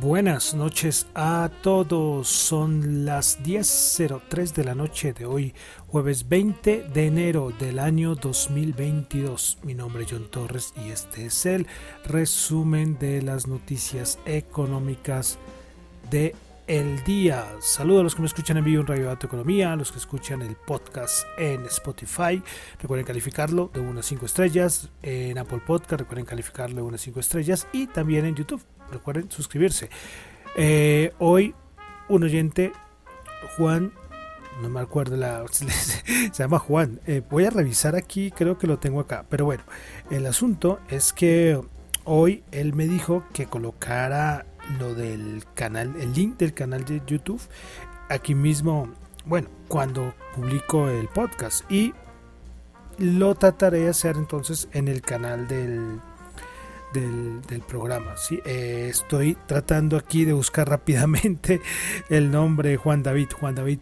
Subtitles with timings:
[0.00, 2.28] Buenas noches a todos.
[2.28, 5.54] Son las 10.03 de la noche de hoy,
[5.88, 9.58] jueves 20 de enero del año 2022.
[9.64, 11.66] Mi nombre es John Torres y este es el
[12.04, 15.36] resumen de las noticias económicas
[16.12, 16.36] de
[16.68, 17.44] el día.
[17.58, 19.98] Saludos a los que me escuchan en vivo en Radio Dato Economía, a los que
[19.98, 22.40] escuchan el podcast en Spotify.
[22.80, 24.90] Recuerden calificarlo de unas 5 estrellas.
[25.02, 27.66] En Apple Podcast recuerden calificarlo de unas 5 estrellas.
[27.72, 28.62] Y también en YouTube.
[28.90, 29.90] Recuerden suscribirse.
[30.56, 31.54] Eh, hoy
[32.08, 32.72] un oyente,
[33.56, 33.92] Juan,
[34.62, 35.44] no me acuerdo la...
[35.50, 37.00] Se llama Juan.
[37.06, 39.24] Eh, voy a revisar aquí, creo que lo tengo acá.
[39.28, 39.62] Pero bueno,
[40.10, 41.60] el asunto es que
[42.04, 44.46] hoy él me dijo que colocara
[44.78, 47.40] lo del canal, el link del canal de YouTube
[48.08, 48.88] aquí mismo,
[49.26, 51.94] bueno, cuando publico el podcast y
[52.98, 56.00] lo trataré de hacer entonces en el canal del,
[56.92, 58.16] del, programa.
[58.16, 58.40] ¿sí?
[58.44, 61.60] Eh, estoy tratando aquí de buscar rápidamente
[62.08, 63.80] el nombre Juan David, Juan David,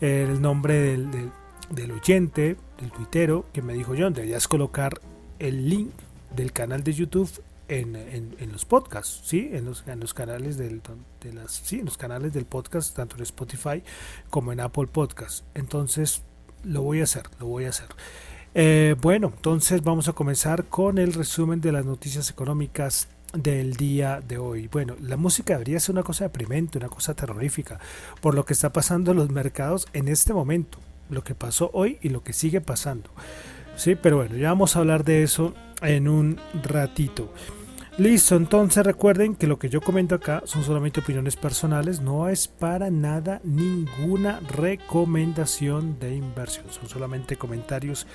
[0.00, 5.00] el nombre del, oyente, del tuitero, que me dijo John, deberías colocar
[5.38, 5.92] el link
[6.34, 7.30] del canal de YouTube
[7.68, 9.50] en, los podcasts, ¿sí?
[9.52, 10.82] En los, en los canales del,
[11.20, 13.82] de las, sí, en los canales del podcast, tanto en Spotify
[14.28, 15.44] como en Apple Podcast.
[15.54, 16.22] Entonces,
[16.64, 17.86] lo voy a hacer, lo voy a hacer.
[18.54, 24.20] Eh, bueno, entonces vamos a comenzar con el resumen de las noticias económicas del día
[24.26, 24.68] de hoy.
[24.68, 27.78] Bueno, la música debería ser una cosa deprimente, una cosa terrorífica,
[28.20, 30.78] por lo que está pasando en los mercados en este momento,
[31.10, 33.10] lo que pasó hoy y lo que sigue pasando.
[33.76, 37.32] Sí, pero bueno, ya vamos a hablar de eso en un ratito.
[38.00, 42.48] Listo, entonces recuerden que lo que yo comento acá son solamente opiniones personales, no es
[42.48, 48.06] para nada ninguna recomendación de inversión, son solamente comentarios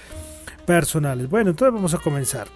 [0.66, 1.30] personales.
[1.30, 2.48] Bueno, entonces vamos a comenzar.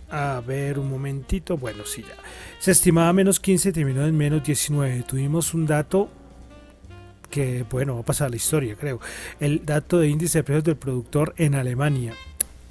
[0.09, 1.57] A ver, un momentito.
[1.57, 2.17] Bueno, sí, ya.
[2.59, 5.03] Se estimaba menos 15, terminó en menos 19.
[5.03, 6.09] Tuvimos un dato
[7.29, 8.99] que, bueno, va a pasar la historia, creo.
[9.39, 12.13] El dato de índice de precios del productor en Alemania.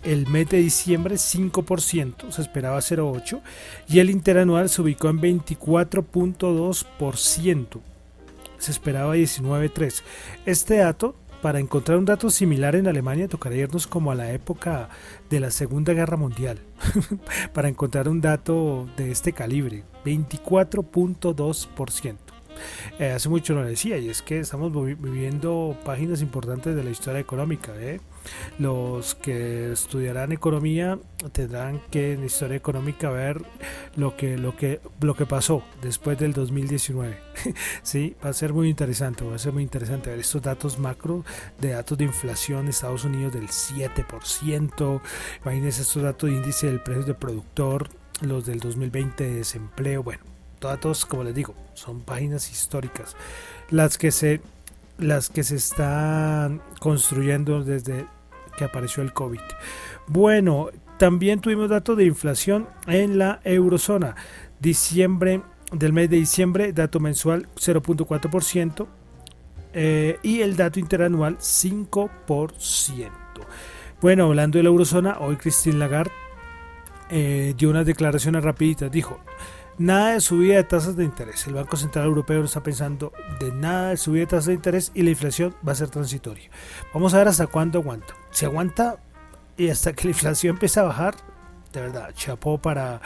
[0.05, 3.41] El mes de diciembre 5%, se esperaba 0,8%,
[3.89, 7.81] y el interanual se ubicó en 24.2%,
[8.59, 10.03] se esperaba 19.3%.
[10.47, 14.89] Este dato para encontrar un dato similar en Alemania tocaría irnos como a la época
[15.29, 16.61] de la Segunda Guerra Mundial.
[17.53, 22.17] para encontrar un dato de este calibre, 24.2%.
[22.99, 27.21] Eh, hace mucho lo decía, y es que estamos viviendo páginas importantes de la historia
[27.21, 27.73] económica.
[27.77, 28.01] ¿eh?
[28.59, 30.99] Los que estudiarán economía
[31.33, 33.43] tendrán que en historia económica ver
[33.97, 37.19] lo que, lo que, lo que pasó después del 2019.
[37.83, 41.25] sí, va a ser muy interesante, va a ser muy interesante ver estos datos macro
[41.59, 45.01] de datos de inflación en Estados Unidos del 7%.
[45.43, 47.89] Imagínense estos datos de índice del precio del productor,
[48.21, 50.03] los del 2020 de desempleo.
[50.03, 50.23] Bueno,
[50.61, 53.17] datos, como les digo, son páginas históricas.
[53.71, 54.41] Las que se
[55.01, 58.07] las que se están construyendo desde
[58.57, 59.41] que apareció el COVID.
[60.07, 64.17] Bueno, también tuvimos datos de inflación en la eurozona.
[64.61, 65.43] Diciembre
[65.73, 68.87] del mes de diciembre, dato mensual 0.4%
[69.73, 73.11] eh, y el dato interanual 5%.
[74.01, 76.13] Bueno, hablando de la eurozona, hoy Christine Lagarde
[77.11, 78.91] eh, dio unas declaraciones rapiditas.
[78.91, 79.21] Dijo,
[79.81, 81.47] Nada de subida de tasas de interés.
[81.47, 84.93] El Banco Central Europeo no está pensando de nada de subida de tasas de interés
[84.93, 86.51] y la inflación va a ser transitoria.
[86.93, 88.13] Vamos a ver hasta cuándo aguanta.
[88.31, 88.99] Si aguanta
[89.57, 91.15] y hasta que la inflación empiece a bajar,
[91.73, 93.01] de verdad, chapó para,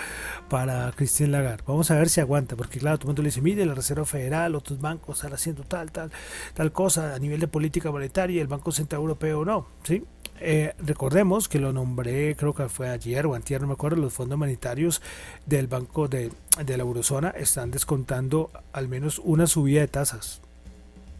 [0.48, 1.62] para Christine Lagarde.
[1.64, 4.04] Vamos a ver si aguanta, porque claro, todo el mundo le dice, mire, la Reserva
[4.04, 6.10] Federal, otros bancos están haciendo tal, tal,
[6.54, 10.02] tal cosa a nivel de política monetaria, el Banco Central Europeo no, ¿sí?
[10.40, 14.12] Eh, recordemos que lo nombré, creo que fue ayer o antier, no me acuerdo, los
[14.12, 15.00] fondos monetarios
[15.46, 16.30] del Banco de,
[16.64, 20.40] de la Eurozona están descontando al menos una subida de tasas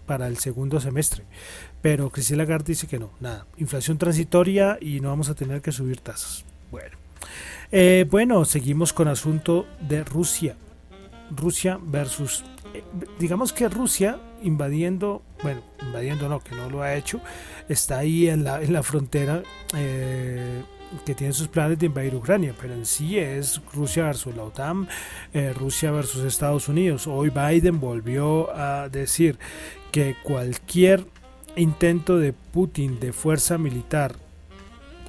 [0.07, 1.25] para el segundo semestre.
[1.83, 5.73] Pero Cristina Lagarde dice que no, nada, inflación transitoria y no vamos a tener que
[5.73, 6.45] subir tasas.
[6.71, 6.97] Bueno,
[7.73, 10.57] eh, bueno seguimos con asunto de Rusia.
[11.31, 12.45] Rusia versus,
[13.19, 17.21] digamos que Rusia invadiendo, bueno, invadiendo no, que no lo ha hecho,
[17.69, 19.43] está ahí en la, en la frontera
[19.77, 20.63] eh,
[21.05, 24.87] que tiene sus planes de invadir Ucrania, pero en sí es Rusia versus la OTAN,
[25.57, 27.09] Rusia versus Estados Unidos.
[27.09, 29.39] Hoy Biden volvió a decir
[29.91, 31.05] que cualquier
[31.57, 34.15] intento de Putin de fuerza militar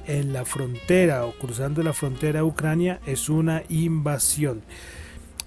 [0.06, 4.62] en la frontera o cruzando la frontera a Ucrania es una invasión.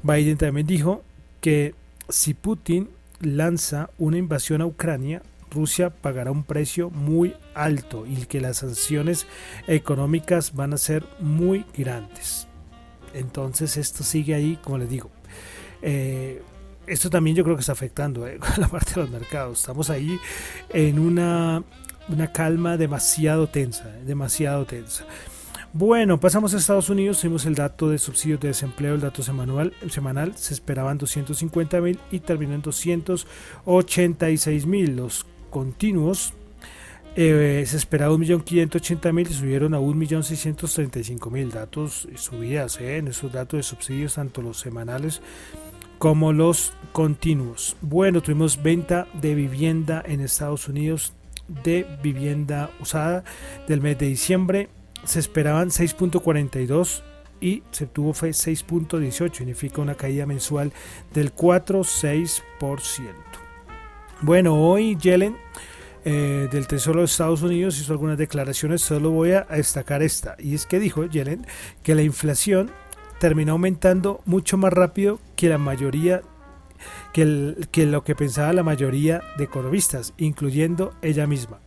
[0.03, 1.03] Biden también dijo
[1.41, 1.73] que
[2.09, 2.89] si Putin
[3.21, 5.21] lanza una invasión a Ucrania,
[5.51, 9.25] Rusia pagará un precio muy alto y que las sanciones
[9.67, 12.47] económicas van a ser muy grandes.
[13.13, 15.09] Entonces esto sigue ahí, como les digo.
[15.81, 16.41] Eh,
[16.85, 19.59] esto también yo creo que está afectando eh, la parte de los mercados.
[19.59, 20.19] Estamos ahí
[20.69, 21.63] en una,
[22.07, 25.05] una calma demasiado tensa, eh, demasiado tensa.
[25.71, 29.71] Bueno, pasamos a Estados Unidos, tenemos el dato de subsidios de desempleo, el dato semanal,
[29.87, 34.95] semanal se esperaban 250 mil y terminó en 286 mil.
[34.95, 36.33] Los continuos
[37.15, 43.57] eh, se esperaba 1.580.000 y subieron a 1.635.000 datos y subidas eh, en esos datos
[43.57, 45.21] de subsidios, tanto los semanales
[45.99, 47.77] como los continuos.
[47.81, 51.13] Bueno, tuvimos venta de vivienda en Estados Unidos
[51.63, 53.23] de vivienda usada
[53.67, 54.69] del mes de diciembre.
[55.05, 57.03] Se esperaban 6.42
[57.41, 60.73] y se tuvo 6.18, significa una caída mensual
[61.13, 63.13] del 4,6%.
[64.21, 65.37] Bueno, hoy Yellen
[66.05, 70.55] eh, del Tesoro de Estados Unidos hizo algunas declaraciones, solo voy a destacar esta, y
[70.55, 71.45] es que dijo Yellen
[71.83, 72.71] que la inflación
[73.19, 76.21] terminó aumentando mucho más rápido que la mayoría
[77.13, 81.59] que, que lo que pensaba la mayoría de economistas, incluyendo ella misma.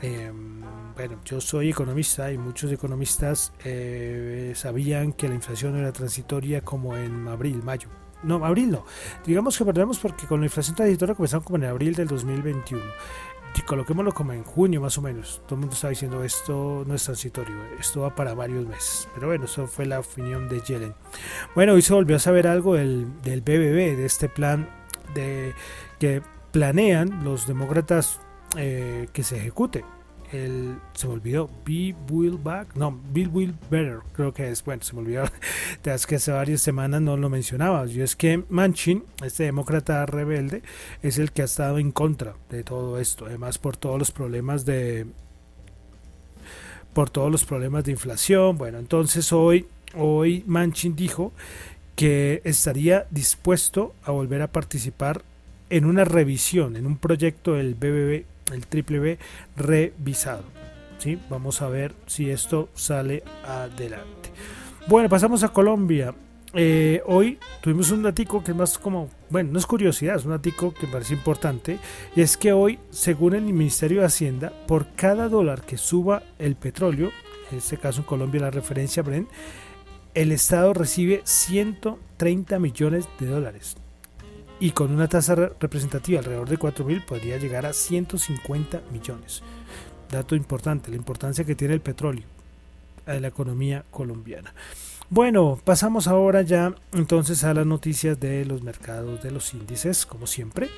[0.00, 0.61] Em,
[0.94, 6.96] bueno, yo soy economista y muchos economistas eh, sabían que la inflación era transitoria como
[6.96, 7.88] en abril, mayo.
[8.22, 8.84] No, abril no.
[9.26, 12.82] Digamos que perdemos porque con la inflación transitoria comenzamos como en abril del 2021
[13.60, 15.42] coloquémoslo como en junio más o menos.
[15.44, 19.08] Todo el mundo está diciendo esto no es transitorio, esto va para varios meses.
[19.14, 20.94] Pero bueno, eso fue la opinión de Yellen.
[21.54, 24.68] Bueno, hoy se volvió a saber algo del, del BBB, de este plan
[25.14, 25.54] de
[25.98, 28.20] que planean los demócratas
[28.56, 29.84] eh, que se ejecute
[30.32, 34.82] el, se me olvidó, Bill Will Back, no, Bill Will Better, creo que es, bueno,
[34.82, 35.24] se me olvidó,
[35.84, 40.62] es que hace varias semanas no lo mencionaba, yo es que Manchin, este demócrata rebelde,
[41.02, 44.64] es el que ha estado en contra de todo esto, además por todos los problemas
[44.64, 45.06] de,
[46.94, 51.32] por todos los problemas de inflación, bueno, entonces hoy, hoy Manchin dijo
[51.94, 55.22] que estaría dispuesto a volver a participar
[55.70, 59.18] en una revisión, en un proyecto del BBB el triple B
[59.56, 60.44] revisado.
[60.98, 61.18] ¿sí?
[61.28, 64.30] Vamos a ver si esto sale adelante.
[64.86, 66.14] Bueno, pasamos a Colombia.
[66.54, 70.32] Eh, hoy tuvimos un datico que es más como, bueno, no es curiosidad, es un
[70.32, 71.78] datico que me parece importante.
[72.14, 76.56] Y es que hoy, según el Ministerio de Hacienda, por cada dólar que suba el
[76.56, 77.10] petróleo,
[77.50, 79.28] en este caso en Colombia la referencia Brent,
[80.14, 83.76] el Estado recibe 130 millones de dólares
[84.62, 89.42] y con una tasa representativa alrededor de 4.000 podría llegar a 150 millones.
[90.08, 92.22] Dato importante, la importancia que tiene el petróleo
[93.04, 94.54] en la economía colombiana.
[95.10, 100.28] Bueno, pasamos ahora ya entonces a las noticias de los mercados de los índices, como
[100.28, 100.68] siempre.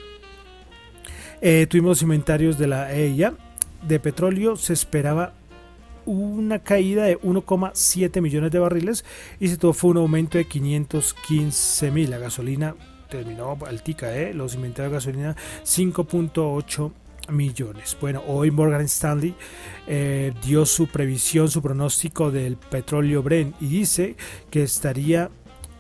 [1.43, 3.35] Eh, tuvimos inventarios de la EIA.
[3.87, 5.35] De petróleo se esperaba
[6.07, 9.05] una caída de 1,7 millones de barriles
[9.41, 12.09] y se tuvo fue un aumento de 515 mil.
[12.09, 12.76] La gasolina
[13.08, 14.34] terminó altica, ¿eh?
[14.34, 16.92] los inventarios de gasolina 5.8
[17.30, 17.96] millones.
[18.00, 19.34] Bueno, hoy Morgan Stanley
[19.87, 24.16] eh, dio su previsión, su pronóstico del petróleo Brent y dice
[24.50, 25.30] que estaría,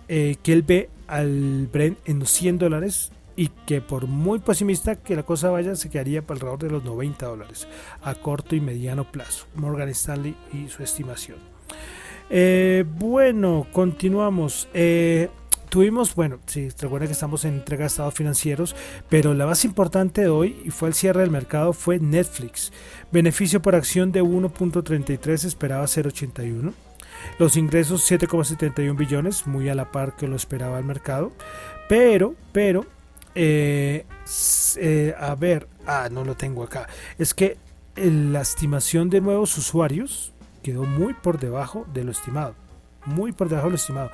[0.08, 4.96] eh, que él ve al Brent en los 100 dólares y que por muy pesimista
[4.96, 7.66] que la cosa vaya se quedaría alrededor de los 90 dólares
[8.02, 9.46] a corto y mediano plazo.
[9.54, 11.38] Morgan Stanley y su estimación.
[12.30, 14.68] Eh, bueno, continuamos.
[15.74, 18.76] Tuvimos, bueno, sí, recuerden que estamos en entrega de estados financieros,
[19.08, 22.72] pero la más importante de hoy, y fue el cierre del mercado, fue Netflix.
[23.10, 26.72] Beneficio por acción de 1.33, esperaba 0.81.
[27.40, 31.32] Los ingresos 7,71 billones, muy a la par que lo esperaba el mercado.
[31.88, 32.86] Pero, pero,
[33.34, 34.06] eh,
[34.76, 36.86] eh, a ver, ah, no lo tengo acá.
[37.18, 37.56] Es que
[37.96, 42.54] la estimación de nuevos usuarios quedó muy por debajo de lo estimado.
[43.06, 44.12] Muy por debajo de lo estimado.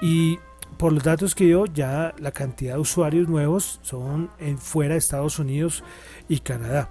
[0.00, 0.38] Y
[0.78, 4.98] por los datos que dio, ya la cantidad de usuarios nuevos son en fuera de
[4.98, 5.84] Estados Unidos
[6.28, 6.90] y Canadá.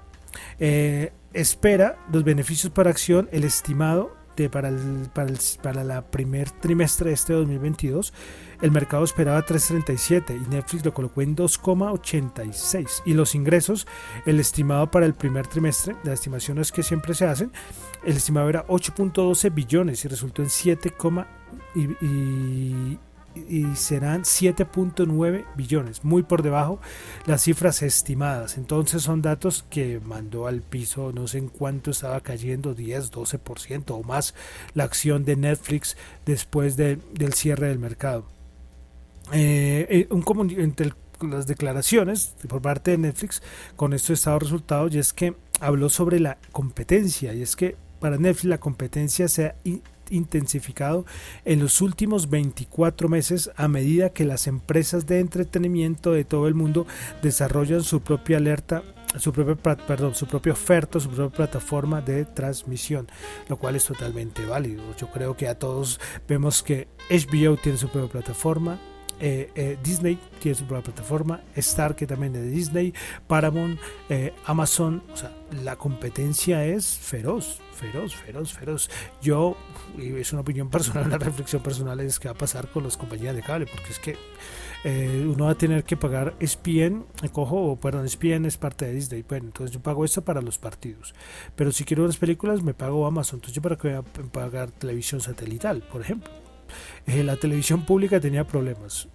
[0.60, 6.10] Eh, espera los beneficios para acción, el estimado de, para, el, para, el, para la
[6.10, 8.14] primer trimestre de este 2022,
[8.62, 13.02] el mercado esperaba 3.37 y Netflix lo colocó en 2,86.
[13.06, 13.88] Y los ingresos,
[14.26, 17.52] el estimado para el primer trimestre, las estimaciones que siempre se hacen,
[18.06, 20.94] el estimado era 8.12 billones y resultó en 7,
[21.76, 23.00] y, y
[23.36, 26.80] y serán 7.9 billones, muy por debajo
[27.26, 28.58] las cifras estimadas.
[28.58, 33.92] Entonces son datos que mandó al piso, no sé en cuánto estaba cayendo, 10, 12%
[33.92, 34.34] o más
[34.74, 37.02] la acción de Netflix después del
[37.34, 38.26] cierre del mercado.
[39.34, 40.24] Eh, eh un
[40.60, 43.42] entre las declaraciones por parte de Netflix
[43.76, 48.18] con estos estados resultados y es que habló sobre la competencia y es que para
[48.18, 49.56] Netflix la competencia se ha
[50.10, 51.06] intensificado
[51.46, 56.56] en los últimos 24 meses a medida que las empresas de entretenimiento de todo el
[56.56, 56.86] mundo
[57.22, 58.84] desarrollan su propia alerta
[59.18, 63.08] su propia, perdón, su propia oferta, su propia plataforma de transmisión,
[63.50, 64.84] lo cual es totalmente válido.
[64.98, 68.80] Yo creo que a todos vemos que HBO tiene su propia plataforma,
[69.24, 72.94] eh, eh, Disney tiene su propia plataforma, Star que también es de Disney,
[73.28, 75.32] Paramount, eh, Amazon, o sea,
[75.64, 78.90] la competencia es feroz, feroz, feroz, feroz.
[79.22, 79.56] Yo,
[79.96, 82.98] y es una opinión personal, una reflexión personal es que va a pasar con las
[82.98, 84.18] compañías de cable, porque es que
[85.24, 89.46] uno va a tener que pagar SPN, cojo, perdón, SPN es parte de Disney, bueno,
[89.46, 91.14] entonces yo pago esto para los partidos,
[91.56, 94.72] pero si quiero las películas me pago Amazon, entonces yo para qué voy a pagar
[94.72, 96.41] televisión satelital, por ejemplo.
[97.08, 99.08] Eh, la televisión pública tenía problemas,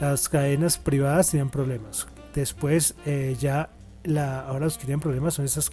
[0.00, 2.06] las cadenas privadas tenían problemas.
[2.34, 3.70] Después eh, ya
[4.04, 5.70] la, ahora los que tienen problemas son esas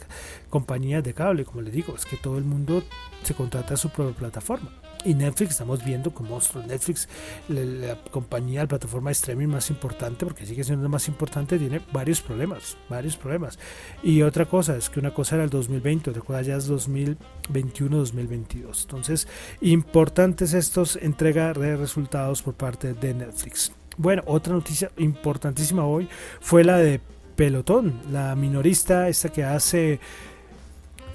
[0.49, 2.83] compañías de cable, como les digo, es que todo el mundo
[3.23, 4.71] se contrata a su propia plataforma.
[5.05, 6.65] Y Netflix, estamos viendo como monstruo.
[6.65, 7.07] Netflix,
[7.47, 11.81] la, compañía, la plataforma de streaming más importante, porque sigue siendo la más importante, tiene
[11.93, 13.59] varios problemas, varios problemas.
[14.01, 18.81] Y otra cosa, es que una cosa era el 2020, otra cosa ya es 2021-2022.
[18.81, 19.27] Entonces,
[19.61, 23.71] importantes estos entrega de resultados por parte de Netflix.
[23.97, 26.09] Bueno, otra noticia importantísima hoy
[26.41, 26.99] fue la de
[27.35, 29.99] Pelotón, la minorista, esta que hace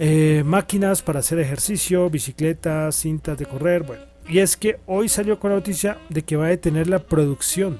[0.02, 3.82] eh, máquinas para hacer ejercicio, bicicletas, cintas de correr.
[3.82, 7.00] Bueno, y es que hoy salió con la noticia de que va a detener la
[7.00, 7.78] producción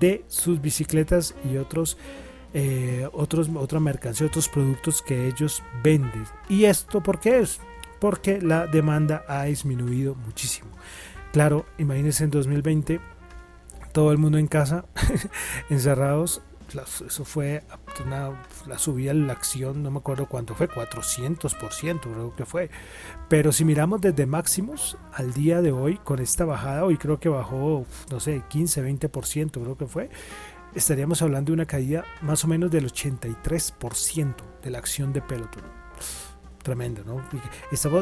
[0.00, 1.96] de sus bicicletas y otros,
[2.52, 6.24] eh, otros otra mercancía, otros productos que ellos venden.
[6.48, 7.60] ¿Y esto por qué es?
[8.00, 10.70] Porque la demanda ha disminuido muchísimo.
[11.32, 13.00] Claro, imagínense en 2020
[13.92, 14.84] todo el mundo en casa,
[15.70, 16.42] encerrados,
[16.74, 17.62] eso fue
[18.04, 22.70] una, la subida en la acción, no me acuerdo cuánto fue, 400% creo que fue.
[23.28, 27.28] Pero si miramos desde máximos al día de hoy, con esta bajada, hoy creo que
[27.28, 30.10] bajó, no sé, 15, 20% creo que fue,
[30.74, 35.62] estaríamos hablando de una caída más o menos del 83% de la acción de Peloton
[36.66, 37.22] tremendo, ¿no?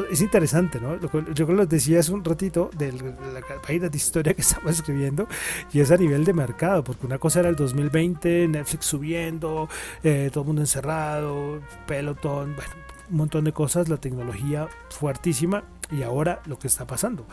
[0.09, 0.99] es interesante, ¿no?
[0.99, 4.71] Yo creo que les decía hace un ratito de la página de historia que estamos
[4.71, 5.27] escribiendo
[5.71, 9.69] y es a nivel de mercado, porque una cosa era el 2020, Netflix subiendo,
[10.03, 12.71] eh, todo el mundo encerrado, pelotón, bueno,
[13.11, 17.27] un montón de cosas, la tecnología fuertísima y ahora lo que está pasando.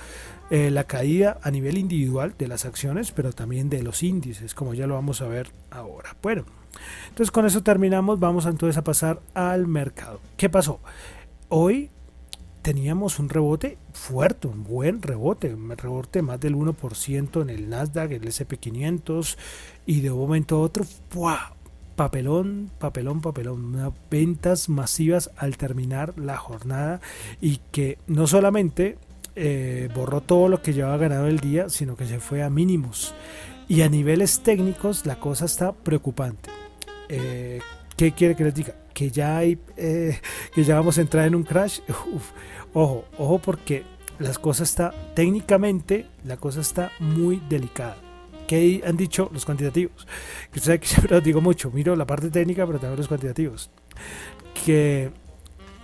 [0.51, 4.75] Eh, la caída a nivel individual de las acciones, pero también de los índices, como
[4.75, 6.15] ya lo vamos a ver ahora.
[6.23, 6.45] Bueno,
[7.09, 10.21] entonces con eso terminamos, vamos entonces a pasar al mercado.
[10.37, 10.81] ¿Qué pasó?
[11.55, 11.91] Hoy
[12.63, 18.11] teníamos un rebote fuerte, un buen rebote, un rebote más del 1% en el Nasdaq,
[18.13, 19.37] el SP500
[19.85, 21.55] y de un momento a otro, ¡pua!
[21.95, 27.03] papelón, papelón, papelón, ventas masivas al terminar la jornada
[27.39, 28.97] y que no solamente
[29.37, 33.13] eh, borró todo lo que llevaba ganado el día, sino que se fue a mínimos.
[33.69, 36.49] Y a niveles técnicos la cosa está preocupante.
[37.11, 37.61] Eh,
[38.03, 38.75] ¿Qué quiere que les diga?
[38.93, 40.19] Que ya hay, eh,
[40.53, 41.79] que ya vamos a entrar en un crash.
[42.75, 43.85] ojo, ojo porque
[44.19, 47.97] las cosas está, técnicamente, la cosa está muy delicada.
[48.49, 50.09] ¿Qué han dicho los cuantitativos?
[50.51, 53.71] Que ustedes que siempre los digo mucho, miro la parte técnica, pero también los cuantitativos.
[54.65, 55.13] Que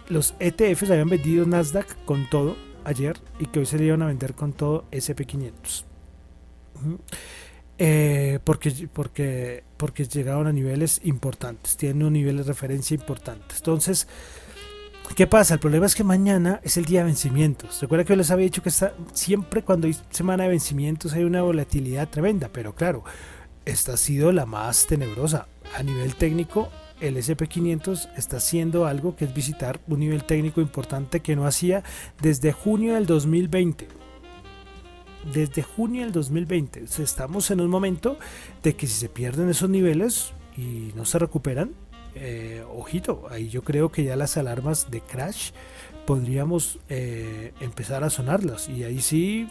[0.09, 4.09] los ETFs habían vendido Nasdaq con todo ayer y que hoy se le iban a
[4.09, 5.85] vender con todo SP500.
[7.79, 13.55] Eh, porque, porque, porque llegaron a niveles importantes, tienen un nivel de referencia importante.
[13.57, 14.09] Entonces,
[15.15, 15.55] ¿Qué pasa?
[15.55, 17.81] El problema es que mañana es el día de vencimientos.
[17.81, 21.25] Recuerda que yo les había dicho que está, siempre cuando hay semana de vencimientos hay
[21.25, 23.05] una volatilidad tremenda, pero claro,
[23.65, 25.49] esta ha sido la más tenebrosa.
[25.75, 26.69] A nivel técnico,
[27.01, 31.83] el SP500 está haciendo algo que es visitar un nivel técnico importante que no hacía
[32.21, 33.89] desde junio del 2020.
[35.33, 36.85] Desde junio del 2020.
[36.99, 38.19] Estamos en un momento
[38.63, 41.75] de que si se pierden esos niveles y no se recuperan,
[42.15, 45.51] eh, ojito, ahí yo creo que ya las alarmas de crash
[46.07, 48.69] podríamos eh, empezar a sonarlas.
[48.69, 49.49] Y ahí sí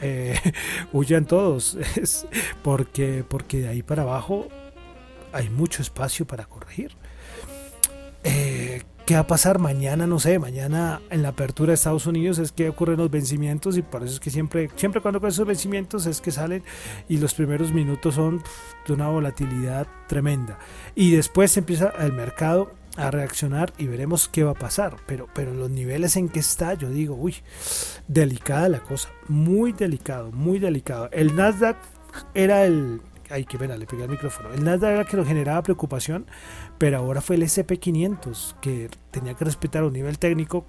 [0.00, 0.38] eh,
[0.92, 1.78] huyan todos.
[2.62, 4.48] Porque porque de ahí para abajo
[5.32, 6.92] hay mucho espacio para corregir
[9.12, 10.06] ¿Qué va a pasar mañana?
[10.06, 13.82] No sé, mañana en la apertura de Estados Unidos es que ocurren los vencimientos y
[13.82, 16.64] por eso es que siempre, siempre cuando ocurren esos vencimientos es que salen
[17.10, 18.42] y los primeros minutos son
[18.86, 20.58] de una volatilidad tremenda.
[20.94, 24.96] Y después empieza el mercado a reaccionar y veremos qué va a pasar.
[25.06, 27.36] Pero, pero los niveles en que está, yo digo, uy,
[28.08, 31.10] delicada la cosa, muy delicado, muy delicado.
[31.12, 31.76] El Nasdaq
[32.32, 33.02] era el,
[33.32, 34.52] ay, qué pena, le pegué el micrófono.
[34.52, 36.26] El Nasdaq era que lo generaba preocupación,
[36.78, 40.66] pero ahora fue el SP500 que tenía que respetar un nivel técnico.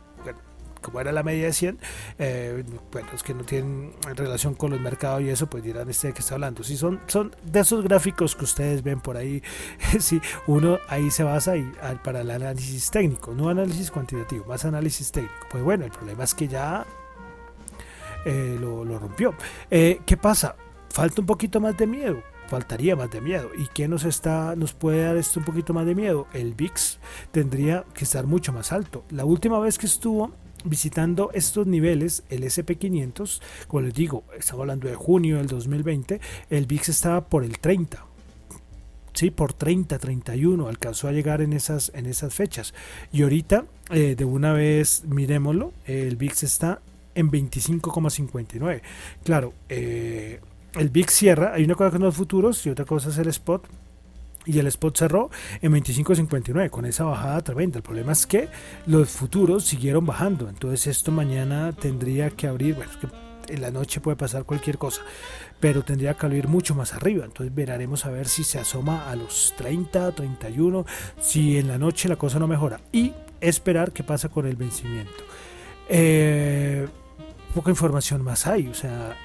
[0.82, 1.80] como era la media de 100,
[2.20, 6.08] eh, bueno, los que no tienen relación con los mercados y eso, pues dirán este
[6.08, 6.62] de qué está hablando.
[6.62, 9.42] Si son, son de esos gráficos que ustedes ven por ahí,
[10.00, 11.72] si uno ahí se basa y,
[12.04, 15.48] para el análisis técnico, no análisis cuantitativo, más análisis técnico.
[15.50, 16.86] Pues bueno, el problema es que ya
[18.26, 19.36] eh, lo, rompió.
[19.72, 20.58] Eh, ¿Qué pasa?
[20.90, 23.50] Falta un poquito más de miedo faltaría más de miedo.
[23.58, 26.28] ¿Y qué nos está nos puede dar esto un poquito más de miedo?
[26.34, 27.00] El VIX
[27.32, 29.06] tendría que estar mucho más alto.
[29.10, 30.32] La última vez que estuvo
[30.64, 36.68] visitando estos niveles, el SP500, como les digo, estamos hablando de junio del 2020, el
[36.68, 38.06] VIX estaba por el 30.
[39.16, 42.76] Sí, por 30, 31 alcanzó a llegar en esas, en esas fechas.
[43.12, 46.82] Y ahorita, eh, de una vez, miremoslo, el VIX está
[47.16, 48.84] en 25,59.
[49.24, 50.40] Claro, eh,
[50.76, 53.68] el VIX cierra, hay una cosa son los futuros y otra cosa es el spot.
[54.46, 55.30] Y el spot cerró
[55.62, 57.78] en 25.59 con esa bajada tremenda.
[57.78, 58.50] El problema es que
[58.86, 60.50] los futuros siguieron bajando.
[60.50, 63.08] Entonces esto mañana tendría que abrir, bueno, es que
[63.54, 65.02] en la noche puede pasar cualquier cosa,
[65.60, 67.24] pero tendría que abrir mucho más arriba.
[67.24, 70.86] Entonces veremos a ver si se asoma a los 30, 31,
[71.22, 72.82] si en la noche la cosa no mejora.
[72.92, 75.24] Y esperar qué pasa con el vencimiento.
[75.88, 76.88] Eh,
[77.54, 79.16] poca información más hay, o sea,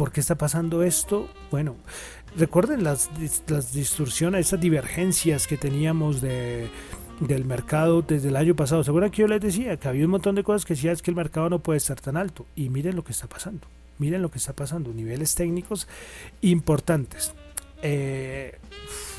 [0.00, 1.28] ¿Por qué está pasando esto?
[1.50, 1.76] Bueno,
[2.34, 3.10] recuerden las,
[3.48, 6.70] las distorsiones, esas divergencias que teníamos de,
[7.20, 8.82] del mercado desde el año pasado.
[8.82, 11.16] ¿Se que yo les decía que había un montón de cosas que decía que el
[11.18, 12.46] mercado no puede estar tan alto?
[12.56, 13.68] Y miren lo que está pasando.
[13.98, 14.90] Miren lo que está pasando.
[14.90, 15.86] Niveles técnicos
[16.40, 17.34] importantes.
[17.82, 18.58] Eh,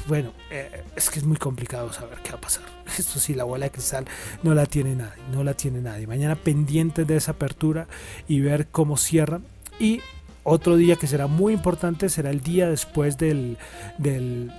[0.08, 2.64] bueno, eh, es que es muy complicado saber qué va a pasar.
[2.98, 4.06] Esto sí, la bola de cristal
[4.42, 6.08] no la tiene nadie, no la tiene nadie.
[6.08, 7.86] Mañana pendientes de esa apertura
[8.28, 9.46] y ver cómo cierran.
[9.80, 10.02] Y
[10.44, 13.58] otro día que será muy importante será el día después del,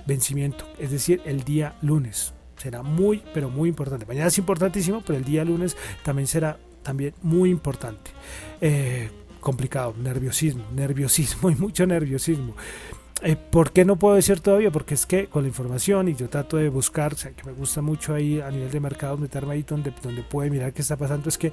[0.05, 2.33] vencimiento, es decir, el día lunes.
[2.57, 4.05] Será muy, pero muy importante.
[4.05, 8.11] Mañana es importantísimo, pero el día lunes también será también muy importante.
[8.61, 9.09] Eh,
[9.41, 12.55] complicado, nerviosismo, nerviosismo y mucho nerviosismo.
[13.21, 14.71] Eh, ¿Por qué no puedo decir todavía?
[14.71, 17.51] Porque es que con la información y yo trato de buscar, o sea, que me
[17.53, 20.97] gusta mucho ahí a nivel de mercado meterme ahí donde, donde puede mirar qué está
[20.97, 21.51] pasando, es que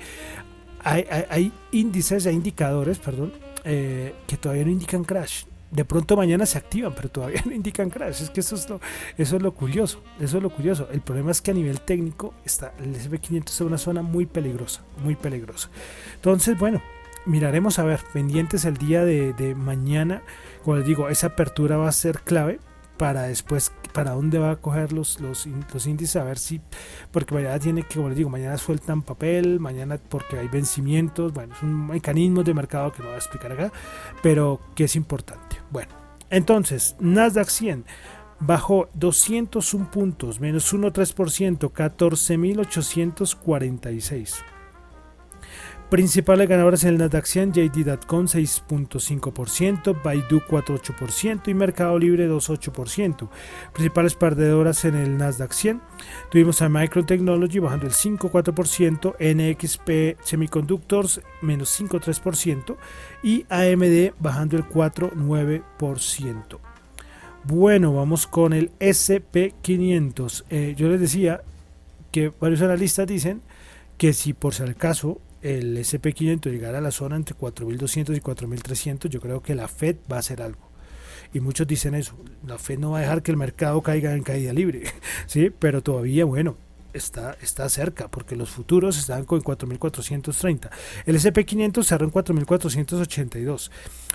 [0.82, 3.32] hay, hay, hay índices, hay indicadores, perdón,
[3.64, 5.44] eh, que todavía no indican crash.
[5.70, 8.22] De pronto mañana se activan, pero todavía no indican crash.
[8.22, 8.80] Es que eso es lo,
[9.16, 10.02] eso es lo curioso.
[10.20, 10.88] Eso es lo curioso.
[10.92, 14.82] El problema es que a nivel técnico está el SP500 es una zona muy peligrosa,
[15.02, 15.70] muy peligrosa.
[16.16, 16.82] Entonces, bueno,
[17.26, 20.22] miraremos a ver, pendientes el día de, de mañana.
[20.64, 22.58] Como les digo, esa apertura va a ser clave
[23.00, 26.60] para después, para dónde va a coger los, los, los, índices, a ver si,
[27.10, 31.54] porque mañana tiene que, como les digo, mañana sueltan papel, mañana porque hay vencimientos, bueno,
[31.54, 33.72] es un mecanismo de mercado que no voy a explicar acá,
[34.22, 35.56] pero que es importante.
[35.70, 35.94] Bueno,
[36.28, 37.86] entonces, Nasdaq 100
[38.38, 44.42] bajó 201 puntos, menos 1,3%, 14.846.
[45.90, 53.28] Principales ganadores en el Nasdaq 100, JD.com 6.5%, Baidu 4.8% y Mercado Libre 2.8%.
[53.72, 55.80] Principales perdedoras en el Nasdaq 100,
[56.30, 62.76] tuvimos a Micron Technology bajando el 5.4%, NXP Semiconductors menos 5.3%
[63.24, 66.58] y AMD bajando el 4.9%.
[67.42, 70.44] Bueno, vamos con el SP500.
[70.50, 71.42] Eh, yo les decía
[72.12, 73.42] que varios analistas dicen
[73.98, 78.20] que si por si al caso el SP500 llegar a la zona entre 4.200 y
[78.20, 80.70] 4.300, yo creo que la Fed va a hacer algo.
[81.32, 84.22] Y muchos dicen eso, la Fed no va a dejar que el mercado caiga en
[84.22, 84.84] caída libre,
[85.26, 85.50] ¿sí?
[85.50, 86.56] Pero todavía, bueno,
[86.92, 90.70] está, está cerca, porque los futuros están con 4.430.
[91.06, 93.70] El SP500 cerró en 4.482.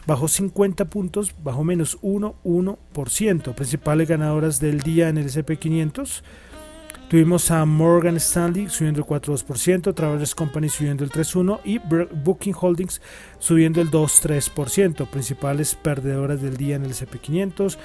[0.05, 3.55] Bajó 50 puntos, bajó menos 1,1%.
[3.55, 6.21] Principales ganadoras del día en el SP500.
[7.09, 12.99] Tuvimos a Morgan Stanley subiendo el 4,2%, Travelers Company subiendo el 3,1% y Booking Holdings
[13.37, 15.07] subiendo el 2,3%.
[15.07, 17.77] Principales perdedoras del día en el SP500.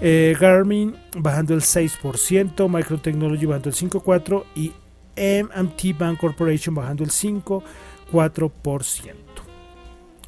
[0.00, 4.72] Eh, Garmin bajando el 6%, Micro Technology bajando el 5,4% y
[5.16, 9.27] MT Bank Corporation bajando el 5,4%.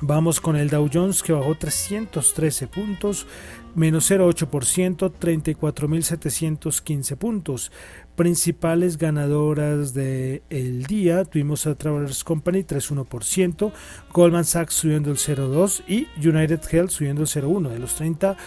[0.03, 3.27] Vamos con el Dow Jones que bajó 313 puntos,
[3.75, 7.71] menos 0,8%, 34.715 puntos.
[8.17, 13.73] Principales ganadoras del el día, tuvimos a Travelers Company 3,1%,
[14.11, 17.69] Goldman Sachs subiendo el 0,2% y United Health subiendo el 0,1%.
[17.69, 18.39] De los 30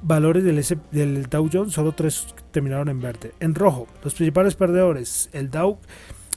[0.00, 3.34] valores del, del Dow Jones, solo 3 terminaron en verde.
[3.40, 5.78] En rojo, los principales perdedores, el Dow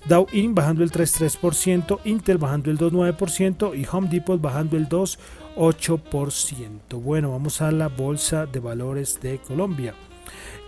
[0.07, 7.01] Dow In bajando el 3,3%, Intel bajando el 2,9% y Home Depot bajando el 2,8%.
[7.01, 9.93] Bueno, vamos a la Bolsa de Valores de Colombia,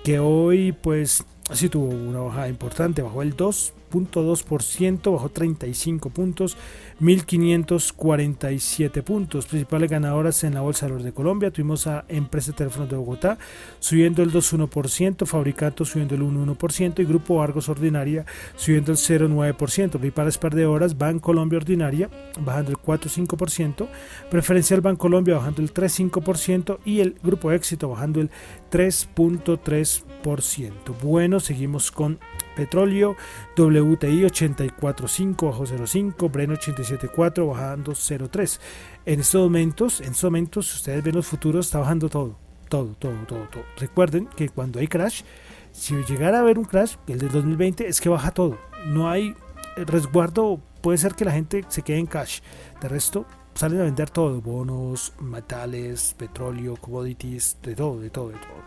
[0.04, 1.24] que hoy pues
[1.54, 6.58] sí tuvo una bajada importante, bajó el 2,2%, bajó 35 puntos
[7.02, 9.46] 1.547 puntos.
[9.46, 11.52] Principales ganadoras en la Bolsa de Valores de Colombia.
[11.52, 13.38] Tuvimos a Empresa Telefónica de Bogotá
[13.80, 19.92] subiendo el 2,1%, Fabricato subiendo el 1,1% y Grupo Argos Ordinaria subiendo el 0,9%.
[19.92, 22.10] Principales perdedoras, Banco Colombia Ordinaria
[22.42, 23.88] bajando el 4,5%,
[24.30, 28.30] Preferencial Banco Colombia bajando el 3,5% y el Grupo Éxito bajando el
[28.72, 30.98] 3,3%.
[31.02, 32.20] Bueno, seguimos con
[32.56, 33.16] petróleo,
[33.56, 38.60] WTI 84,5 bajo 0,5, Bren 85 0.974, bajando 0.3.
[39.06, 42.38] En estos momentos, en estos momentos, si ustedes ven los futuros, está bajando todo,
[42.70, 43.64] todo, todo, todo.
[43.78, 45.24] Recuerden que cuando hay crash,
[45.72, 48.58] si llegara a haber un crash, el del 2020, es que baja todo.
[48.88, 49.36] No hay
[49.76, 52.42] resguardo, puede ser que la gente se quede en cash.
[52.82, 58.36] De resto, salen a vender todo, bonos, metales, petróleo, commodities, de todo, de todo, de
[58.36, 58.64] todo.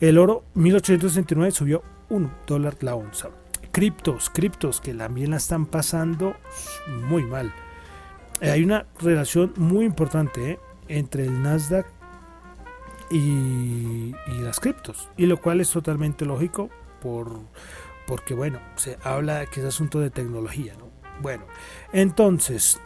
[0.00, 3.30] El oro 1869 subió 1 dólar la onza.
[3.78, 6.34] Criptos, criptos que también la están pasando
[6.88, 7.54] muy mal.
[8.40, 11.86] Eh, hay una relación muy importante eh, entre el Nasdaq
[13.08, 17.38] y, las criptos, y lo cual es totalmente lógico por,
[18.08, 20.74] porque, bueno, se habla que es asunto de tecnología.
[20.76, 20.90] ¿no?
[21.22, 21.44] Bueno,
[21.92, 22.80] entonces,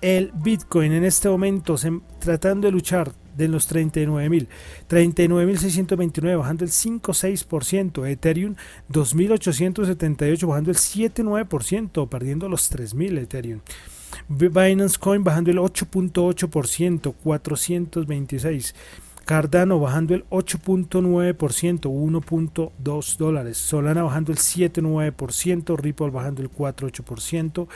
[0.00, 1.74] el Bitcoin en este momento,
[2.20, 4.48] tratando de luchar de los 39.000.
[4.88, 8.08] 39.629 bajando el 5,6%.
[8.08, 8.54] Ethereum
[8.90, 13.60] 2.878 bajando el 7,9%, perdiendo los 3.000 Ethereum.
[14.28, 18.74] Binance Coin bajando el 8.8%, 426.
[19.26, 23.58] Cardano bajando el 8.9%, 1.2 dólares.
[23.58, 27.66] Solana bajando el 7.9%, Ripple bajando el 4.8%,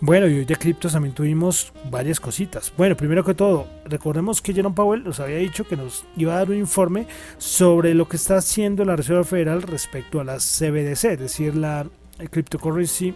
[0.06, 2.70] Bueno, y hoy de criptos también tuvimos varias cositas.
[2.76, 6.40] Bueno, primero que todo, recordemos que Jerome Powell nos había dicho que nos iba a
[6.40, 7.06] dar un informe
[7.38, 11.86] sobre lo que está haciendo la Reserva Federal respecto a la CBDC, es decir, la
[12.30, 13.14] cryptocurrency,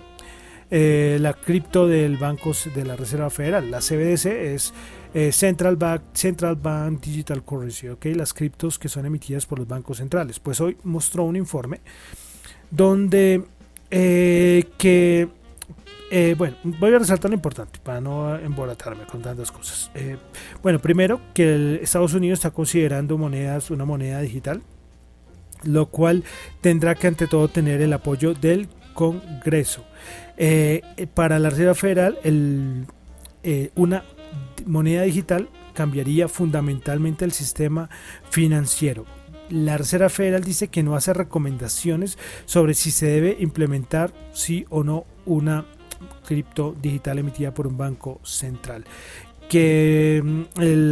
[0.70, 3.70] eh, la cripto del Banco de la Reserva Federal.
[3.70, 4.24] La CBDC
[4.55, 4.72] es
[5.12, 8.07] eh, Central, Bank, Central Bank Digital Currency, ¿ok?
[8.14, 10.40] Las criptos que son emitidas por los bancos centrales.
[10.40, 11.83] Pues hoy mostró un informe
[12.70, 13.44] donde
[13.90, 15.29] eh, que
[16.11, 19.90] eh, bueno, voy a resaltar lo importante para no embolatarme con tantas cosas.
[19.94, 20.16] Eh,
[20.62, 24.62] bueno, primero que Estados Unidos está considerando monedas, una moneda digital,
[25.64, 26.25] lo cual
[26.61, 29.85] tendrá que ante todo tener el apoyo del Congreso.
[30.37, 30.83] Eh,
[31.14, 32.18] para la Reserva Federal,
[33.75, 34.05] una
[34.66, 37.90] moneda digital cambiaría fundamentalmente el sistema
[38.31, 39.05] financiero.
[39.51, 44.85] La Reserva Federal dice que no hace recomendaciones sobre si se debe implementar sí o
[44.85, 45.64] no una
[46.27, 48.85] cripto digital emitida por un banco central.
[49.49, 50.43] Que mm,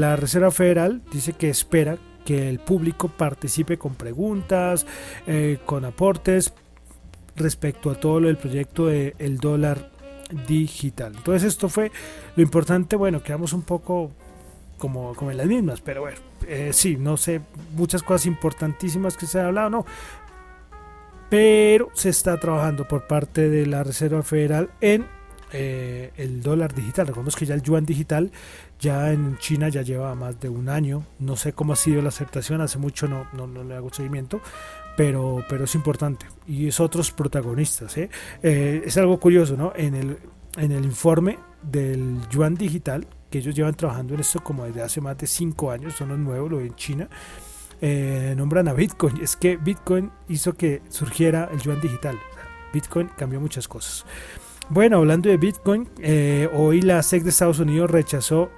[0.01, 4.87] la Reserva Federal dice que espera que el público participe con preguntas,
[5.27, 6.53] eh, con aportes
[7.37, 9.91] respecto a todo lo del proyecto del el dólar
[10.47, 11.15] digital.
[11.17, 11.93] Entonces esto fue
[12.35, 14.11] lo importante, bueno, quedamos un poco
[14.79, 17.41] como, como en las mismas, pero bueno, eh, sí, no sé,
[17.75, 19.87] muchas cosas importantísimas que se han hablado, no,
[21.29, 25.07] pero se está trabajando por parte de la Reserva Federal en
[25.53, 27.07] eh, el dólar digital.
[27.07, 28.33] Recordemos que ya el yuan digital
[28.81, 31.05] ya en China ya lleva más de un año.
[31.19, 34.41] No sé cómo ha sido la aceptación, hace mucho no, no, le hago seguimiento,
[34.97, 37.97] pero, pero es importante y es otros protagonistas.
[37.97, 38.11] ¿eh?
[38.43, 39.73] Eh, es algo curioso, ¿no?
[39.77, 40.19] En el,
[40.57, 45.01] en el informe del yuan digital, que ellos llevan trabajando en esto como desde hace
[45.01, 47.09] más de cinco años, son los nuevos, lo en China,
[47.81, 49.21] eh, nombran a Bitcoin.
[49.23, 52.19] Es que Bitcoin hizo que surgiera el yuan digital.
[52.73, 54.05] Bitcoin cambió muchas cosas.
[54.69, 55.89] Bueno, hablando de Bitcoin,
[56.53, 58.51] hoy la SEC de Estados Unidos rechazó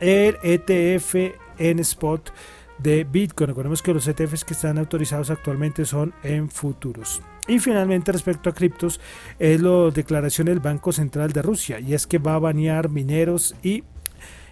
[0.00, 1.14] el ETF
[1.58, 2.32] en spot
[2.78, 3.48] de Bitcoin.
[3.48, 7.22] Recordemos que los ETFs que están autorizados actualmente son en futuros.
[7.46, 9.00] Y finalmente respecto a criptos
[9.38, 13.54] es la declaración del Banco Central de Rusia y es que va a banear mineros
[13.62, 13.84] y,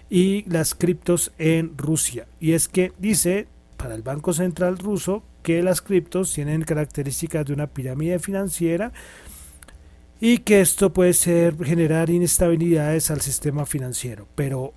[0.09, 2.27] y las criptos en Rusia.
[2.41, 3.47] Y es que dice
[3.81, 8.93] para el Banco Central ruso que las criptos tienen características de una pirámide financiera
[10.21, 14.27] y que esto puede ser generar inestabilidades al sistema financiero.
[14.35, 14.75] Pero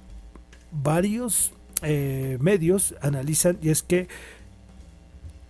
[0.72, 4.08] varios eh, medios analizan y es que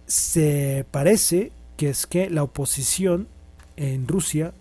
[0.07, 3.27] se parece que es que la oposición
[3.77, 4.53] en Rusia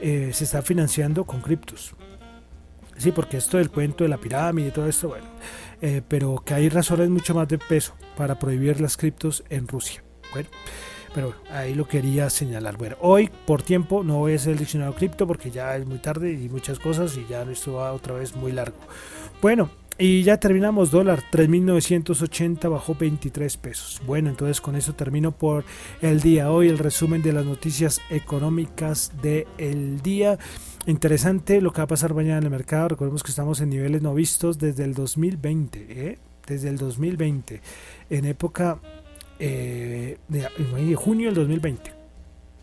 [0.00, 1.94] eh, se está financiando con criptos.
[2.96, 5.26] Sí, porque esto del cuento de la pirámide y todo esto, bueno,
[5.80, 10.02] eh, pero que hay razones mucho más de peso para prohibir las criptos en Rusia.
[10.32, 10.48] Bueno,
[11.14, 12.76] pero ahí lo quería señalar.
[12.76, 15.98] Bueno, hoy por tiempo no voy a hacer el diccionario cripto porque ya es muy
[15.98, 18.78] tarde y muchas cosas y ya esto va otra vez muy largo.
[19.40, 24.00] Bueno, y ya terminamos dólar, 3.980 bajó 23 pesos.
[24.06, 25.64] Bueno, entonces con eso termino por
[26.00, 26.52] el día.
[26.52, 30.38] Hoy el resumen de las noticias económicas del día.
[30.86, 32.90] Interesante lo que va a pasar mañana en el mercado.
[32.90, 35.86] Recordemos que estamos en niveles no vistos desde el 2020.
[35.88, 36.18] ¿eh?
[36.46, 37.60] Desde el 2020.
[38.08, 38.78] En época
[39.40, 41.92] eh, de, junio del 2020.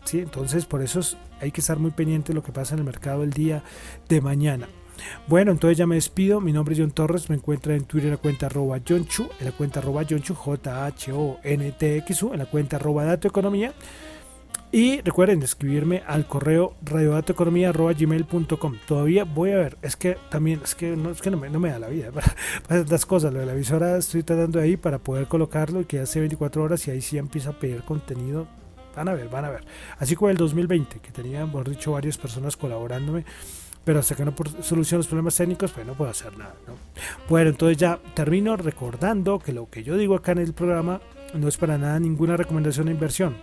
[0.04, 0.20] ¿sí?
[0.20, 1.00] Entonces por eso
[1.38, 3.62] hay que estar muy pendiente de lo que pasa en el mercado el día
[4.08, 4.68] de mañana.
[5.26, 6.40] Bueno, entonces ya me despido.
[6.40, 7.30] Mi nombre es John Torres.
[7.30, 10.22] Me encuentra en Twitter en la cuenta arroba John Chu, en la cuenta arroba John
[10.22, 13.72] Chu, J-H-O-N-T-X-U, en la cuenta arroba Dato Economía.
[14.72, 18.76] Y recuerden escribirme al correo radiodatoeconomía.gmail.com.
[18.86, 21.78] Todavía voy a ver, es que también, es que no, es que no, me, da
[21.78, 22.10] la vida
[22.68, 23.32] para, las cosas.
[23.32, 26.86] Lo de la visora estoy tratando ahí para poder colocarlo y que hace 24 horas
[26.88, 28.48] y ahí sí empieza a pedir contenido.
[28.94, 29.64] Van a ver, van a ver.
[29.98, 33.24] Así como el 2020, que tenía, por dicho, varias personas colaborándome
[33.86, 36.56] pero hasta que no solucione los problemas técnicos, pues no puedo hacer nada.
[37.28, 41.00] Bueno, entonces ya termino recordando que lo que yo digo acá en el programa
[41.34, 43.36] no es para nada ninguna recomendación de inversión,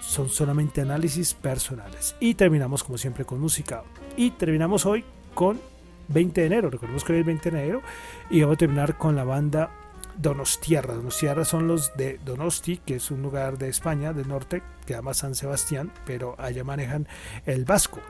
[0.00, 2.16] son solamente análisis personales.
[2.18, 3.82] Y terminamos como siempre con música.
[4.16, 5.60] Y terminamos hoy con
[6.08, 7.82] 20 de enero, recordemos que hoy es 20 de enero,
[8.30, 9.68] y vamos a terminar con la banda
[10.16, 10.94] Donostiarra.
[10.94, 15.12] Donostiarra son los de Donosti, que es un lugar de España, del norte, que llama
[15.12, 17.06] San Sebastián, pero allá manejan
[17.44, 18.00] el vasco.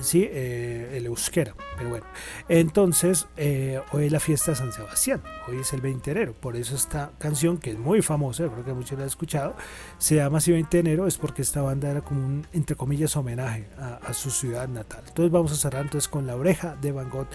[0.00, 0.28] ¿Sí?
[0.30, 1.54] Eh, el euskera.
[1.76, 2.06] Pero bueno,
[2.48, 6.34] entonces eh, hoy es la fiesta de San Sebastián, hoy es el 20 de enero,
[6.38, 9.54] por eso esta canción que es muy famosa, creo que muchos la han escuchado,
[9.98, 13.16] se llama así 20 de enero, es porque esta banda era como un, entre comillas,
[13.16, 15.02] homenaje a, su ciudad natal.
[15.06, 17.28] Entonces vamos a cerrar entonces con la oreja de Van Gogh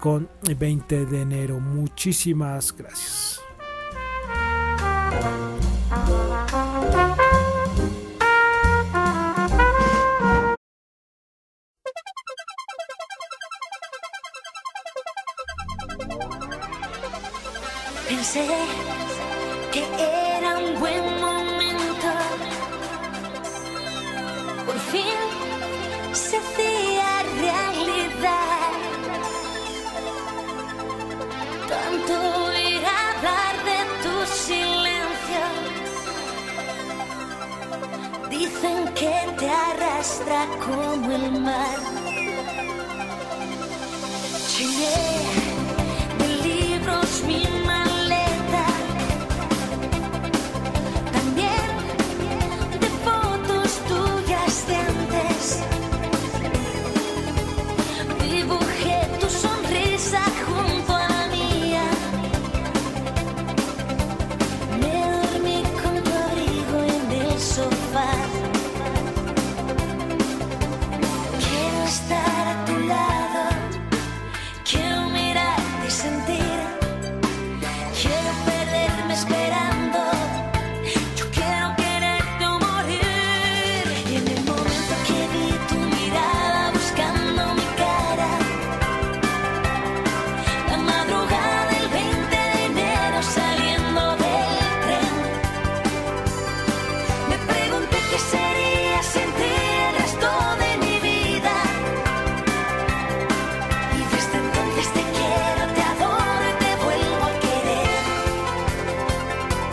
[0.00, 1.60] con el 20 de enero.
[1.60, 3.40] Muchísimas gracias.